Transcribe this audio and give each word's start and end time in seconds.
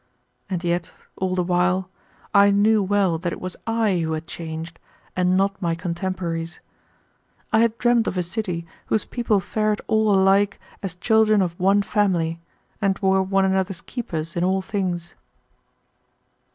And 0.49 0.63
yet, 0.63 0.91
all 1.15 1.35
the 1.35 1.43
while, 1.43 1.87
I 2.33 2.49
knew 2.49 2.81
well 2.81 3.19
that 3.19 3.31
it 3.31 3.39
was 3.39 3.55
I 3.67 3.99
who 3.99 4.13
had 4.13 4.25
changed, 4.25 4.79
and 5.15 5.37
not 5.37 5.61
my 5.61 5.75
contemporaries. 5.75 6.59
I 7.53 7.59
had 7.59 7.77
dreamed 7.77 8.07
of 8.07 8.17
a 8.17 8.23
city 8.23 8.65
whose 8.87 9.05
people 9.05 9.39
fared 9.39 9.79
all 9.85 10.11
alike 10.11 10.59
as 10.81 10.95
children 10.95 11.39
of 11.43 11.53
one 11.59 11.83
family 11.83 12.39
and 12.81 12.97
were 12.97 13.21
one 13.21 13.45
another's 13.45 13.81
keepers 13.81 14.35
in 14.35 14.43
all 14.43 14.63
things. 14.63 15.13